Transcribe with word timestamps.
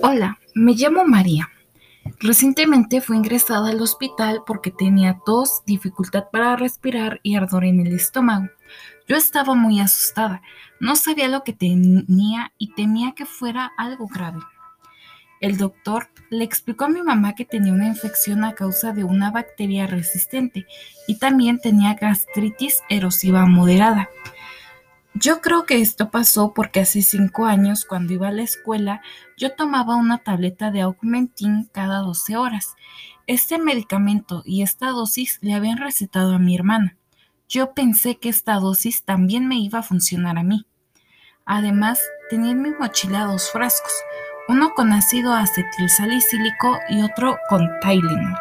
Hola, 0.00 0.38
me 0.54 0.74
llamo 0.74 1.04
María. 1.04 1.50
Recientemente 2.20 3.00
fui 3.00 3.16
ingresada 3.16 3.70
al 3.70 3.80
hospital 3.80 4.42
porque 4.46 4.70
tenía 4.70 5.18
tos, 5.26 5.64
dificultad 5.66 6.26
para 6.30 6.54
respirar 6.54 7.18
y 7.24 7.34
ardor 7.34 7.64
en 7.64 7.80
el 7.80 7.92
estómago. 7.94 8.46
Yo 9.08 9.16
estaba 9.16 9.56
muy 9.56 9.80
asustada, 9.80 10.40
no 10.78 10.94
sabía 10.94 11.26
lo 11.26 11.42
que 11.42 11.52
tenía 11.52 12.52
y 12.58 12.74
temía 12.74 13.12
que 13.16 13.26
fuera 13.26 13.72
algo 13.76 14.06
grave. 14.06 14.38
El 15.40 15.56
doctor 15.56 16.08
le 16.30 16.44
explicó 16.44 16.84
a 16.84 16.88
mi 16.88 17.02
mamá 17.02 17.34
que 17.34 17.44
tenía 17.44 17.72
una 17.72 17.88
infección 17.88 18.44
a 18.44 18.54
causa 18.54 18.92
de 18.92 19.02
una 19.02 19.32
bacteria 19.32 19.88
resistente 19.88 20.66
y 21.08 21.18
también 21.18 21.58
tenía 21.58 21.94
gastritis 21.94 22.82
erosiva 22.88 23.46
moderada. 23.46 24.08
Yo 25.20 25.40
creo 25.40 25.64
que 25.64 25.80
esto 25.80 26.10
pasó 26.10 26.52
porque 26.54 26.80
hace 26.80 27.02
cinco 27.02 27.46
años, 27.46 27.84
cuando 27.84 28.12
iba 28.12 28.28
a 28.28 28.32
la 28.32 28.42
escuela, 28.42 29.02
yo 29.36 29.52
tomaba 29.56 29.96
una 29.96 30.18
tableta 30.18 30.70
de 30.70 30.82
Augmentin 30.82 31.64
cada 31.72 31.98
12 32.00 32.36
horas. 32.36 32.76
Este 33.26 33.58
medicamento 33.58 34.42
y 34.44 34.62
esta 34.62 34.90
dosis 34.90 35.38
le 35.40 35.54
habían 35.54 35.78
recetado 35.78 36.34
a 36.34 36.38
mi 36.38 36.54
hermana. 36.54 36.96
Yo 37.48 37.72
pensé 37.74 38.18
que 38.18 38.28
esta 38.28 38.54
dosis 38.60 39.02
también 39.02 39.48
me 39.48 39.56
iba 39.56 39.80
a 39.80 39.82
funcionar 39.82 40.38
a 40.38 40.44
mí. 40.44 40.66
Además, 41.44 42.00
tenía 42.30 42.52
en 42.52 42.62
mi 42.62 42.70
mochila 42.70 43.24
dos 43.24 43.50
frascos, 43.50 43.92
uno 44.46 44.72
con 44.74 44.92
ácido 44.92 45.32
acetilsalicílico 45.32 46.78
y 46.90 47.02
otro 47.02 47.38
con 47.48 47.68
Tylenol. 47.80 48.36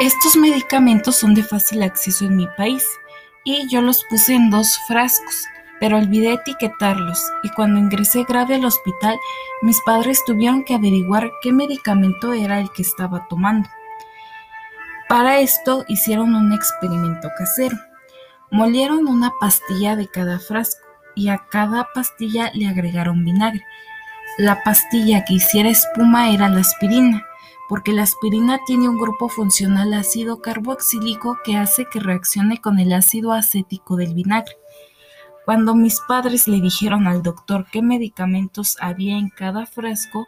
Estos 0.00 0.34
medicamentos 0.34 1.14
son 1.16 1.34
de 1.34 1.44
fácil 1.44 1.82
acceso 1.84 2.24
en 2.24 2.36
mi 2.36 2.48
país 2.56 2.84
y 3.44 3.68
yo 3.68 3.80
los 3.82 4.04
puse 4.04 4.34
en 4.34 4.50
dos 4.50 4.78
frascos, 4.86 5.44
pero 5.78 5.96
olvidé 5.96 6.34
etiquetarlos 6.34 7.22
y 7.42 7.48
cuando 7.50 7.80
ingresé 7.80 8.24
grave 8.24 8.56
al 8.56 8.64
hospital, 8.64 9.16
mis 9.62 9.80
padres 9.82 10.22
tuvieron 10.24 10.64
que 10.64 10.74
averiguar 10.74 11.30
qué 11.42 11.52
medicamento 11.52 12.32
era 12.32 12.60
el 12.60 12.70
que 12.70 12.82
estaba 12.82 13.26
tomando. 13.28 13.68
Para 15.08 15.40
esto 15.40 15.84
hicieron 15.88 16.34
un 16.34 16.52
experimento 16.52 17.28
casero. 17.36 17.76
Molieron 18.50 19.08
una 19.08 19.32
pastilla 19.40 19.96
de 19.96 20.08
cada 20.08 20.38
frasco 20.38 20.86
y 21.14 21.28
a 21.28 21.38
cada 21.50 21.88
pastilla 21.94 22.50
le 22.54 22.68
agregaron 22.68 23.24
vinagre. 23.24 23.64
La 24.38 24.62
pastilla 24.62 25.24
que 25.24 25.34
hiciera 25.34 25.68
espuma 25.68 26.30
era 26.30 26.48
la 26.48 26.60
aspirina 26.60 27.26
porque 27.70 27.92
la 27.92 28.02
aspirina 28.02 28.58
tiene 28.66 28.88
un 28.88 28.98
grupo 28.98 29.28
funcional 29.28 29.94
ácido 29.94 30.42
carboxílico 30.42 31.38
que 31.44 31.56
hace 31.56 31.86
que 31.86 32.00
reaccione 32.00 32.60
con 32.60 32.80
el 32.80 32.92
ácido 32.92 33.32
acético 33.32 33.94
del 33.94 34.12
vinagre. 34.12 34.56
Cuando 35.44 35.76
mis 35.76 36.00
padres 36.00 36.48
le 36.48 36.60
dijeron 36.60 37.06
al 37.06 37.22
doctor 37.22 37.66
qué 37.70 37.80
medicamentos 37.80 38.76
había 38.80 39.16
en 39.16 39.28
cada 39.28 39.66
frasco, 39.66 40.26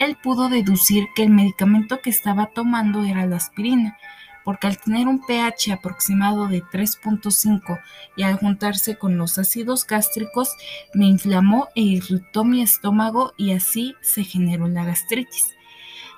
él 0.00 0.18
pudo 0.22 0.50
deducir 0.50 1.06
que 1.16 1.22
el 1.22 1.30
medicamento 1.30 1.98
que 2.02 2.10
estaba 2.10 2.50
tomando 2.54 3.04
era 3.04 3.24
la 3.24 3.36
aspirina, 3.36 3.96
porque 4.44 4.66
al 4.66 4.78
tener 4.78 5.08
un 5.08 5.24
pH 5.24 5.72
aproximado 5.72 6.46
de 6.46 6.62
3.5 6.62 7.80
y 8.18 8.24
al 8.24 8.36
juntarse 8.36 8.98
con 8.98 9.16
los 9.16 9.38
ácidos 9.38 9.86
gástricos, 9.86 10.54
me 10.92 11.06
inflamó 11.06 11.68
e 11.74 11.80
irritó 11.80 12.44
mi 12.44 12.60
estómago 12.60 13.32
y 13.38 13.52
así 13.52 13.94
se 14.02 14.24
generó 14.24 14.68
la 14.68 14.84
gastritis. 14.84 15.56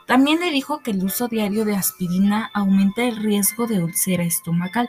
También 0.06 0.40
le 0.40 0.50
dijo 0.50 0.80
que 0.80 0.90
el 0.90 1.02
uso 1.02 1.28
diario 1.28 1.64
de 1.64 1.76
aspirina 1.76 2.50
aumenta 2.52 3.04
el 3.04 3.16
riesgo 3.16 3.66
de 3.66 3.82
úlcera 3.82 4.24
estomacal. 4.24 4.88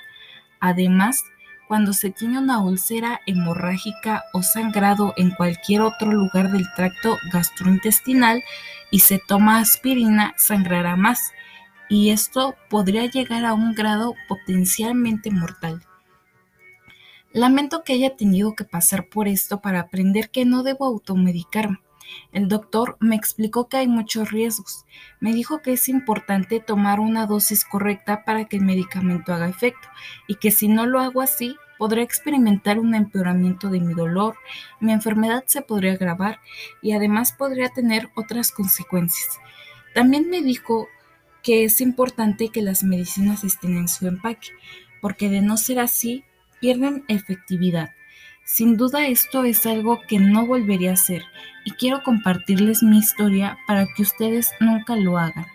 Además, 0.59 1.23
cuando 1.67 1.93
se 1.93 2.09
tiene 2.11 2.37
una 2.37 2.59
úlcera 2.59 3.21
hemorrágica 3.25 4.23
o 4.33 4.43
sangrado 4.43 5.13
en 5.17 5.31
cualquier 5.31 5.81
otro 5.81 6.11
lugar 6.11 6.51
del 6.51 6.65
tracto 6.75 7.17
gastrointestinal 7.31 8.43
y 8.91 8.99
se 8.99 9.19
toma 9.19 9.59
aspirina, 9.59 10.33
sangrará 10.37 10.95
más, 10.95 11.31
y 11.89 12.09
esto 12.09 12.55
podría 12.69 13.05
llegar 13.05 13.45
a 13.45 13.53
un 13.53 13.73
grado 13.73 14.15
potencialmente 14.27 15.31
mortal. 15.31 15.81
Lamento 17.31 17.83
que 17.83 17.93
haya 17.93 18.15
tenido 18.15 18.55
que 18.55 18.63
pasar 18.63 19.07
por 19.09 19.27
esto 19.27 19.61
para 19.61 19.81
aprender 19.81 20.29
que 20.29 20.45
no 20.45 20.63
debo 20.63 20.85
automedicarme. 20.85 21.79
El 22.31 22.47
doctor 22.47 22.97
me 22.99 23.15
explicó 23.15 23.67
que 23.67 23.77
hay 23.77 23.87
muchos 23.87 24.31
riesgos. 24.31 24.85
Me 25.19 25.33
dijo 25.33 25.61
que 25.61 25.73
es 25.73 25.89
importante 25.89 26.59
tomar 26.59 26.99
una 26.99 27.25
dosis 27.25 27.65
correcta 27.65 28.23
para 28.25 28.45
que 28.45 28.57
el 28.57 28.63
medicamento 28.63 29.33
haga 29.33 29.47
efecto 29.47 29.87
y 30.27 30.35
que 30.35 30.51
si 30.51 30.67
no 30.67 30.85
lo 30.85 30.99
hago 30.99 31.21
así, 31.21 31.55
podré 31.77 32.01
experimentar 32.01 32.79
un 32.79 32.95
empeoramiento 32.95 33.69
de 33.69 33.79
mi 33.79 33.93
dolor, 33.93 34.35
mi 34.79 34.93
enfermedad 34.93 35.43
se 35.47 35.61
podría 35.61 35.93
agravar 35.93 36.39
y 36.81 36.93
además 36.93 37.33
podría 37.33 37.69
tener 37.69 38.09
otras 38.15 38.51
consecuencias. 38.51 39.39
También 39.93 40.29
me 40.29 40.41
dijo 40.41 40.87
que 41.43 41.63
es 41.63 41.79
importante 41.81 42.49
que 42.49 42.61
las 42.61 42.83
medicinas 42.83 43.43
estén 43.43 43.77
en 43.77 43.87
su 43.87 44.07
empaque, 44.07 44.49
porque 45.01 45.29
de 45.29 45.41
no 45.41 45.57
ser 45.57 45.79
así, 45.79 46.23
pierden 46.59 47.05
efectividad. 47.07 47.91
Sin 48.45 48.77
duda 48.77 49.07
esto 49.07 49.43
es 49.43 49.65
algo 49.65 50.03
que 50.07 50.19
no 50.19 50.45
volvería 50.45 50.91
a 50.91 50.93
hacer 50.93 51.23
y 51.63 51.71
quiero 51.71 52.03
compartirles 52.03 52.83
mi 52.83 52.99
historia 52.99 53.57
para 53.65 53.87
que 53.87 54.03
ustedes 54.03 54.51
nunca 54.59 54.95
lo 54.95 55.17
hagan. 55.17 55.47